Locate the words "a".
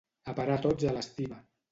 0.31-0.33, 0.91-0.93